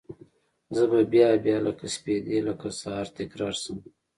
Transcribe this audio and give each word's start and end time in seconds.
زه 0.75 0.83
به 0.91 0.99
بیا، 1.11 1.29
بیا 1.43 1.57
لکه 1.65 1.87
سپیدې 1.95 2.37
لکه 2.47 2.67
سهار، 2.79 3.07
تکرار 3.17 3.53
شم 3.61 3.77